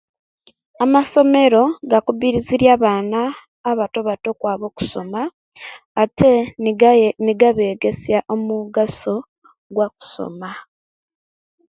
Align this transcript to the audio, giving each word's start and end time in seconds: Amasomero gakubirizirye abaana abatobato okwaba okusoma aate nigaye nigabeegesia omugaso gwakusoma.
Amasomero 0.83 1.63
gakubirizirye 1.91 2.69
abaana 2.77 3.19
abatobato 3.71 4.27
okwaba 4.33 4.63
okusoma 4.71 5.21
aate 5.31 6.31
nigaye 6.63 7.07
nigabeegesia 7.25 8.19
omugaso 8.33 9.15
gwakusoma. 9.73 10.49